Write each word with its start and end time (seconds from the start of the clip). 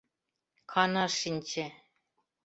Канаш 0.71 1.13
шинче. 1.21 1.65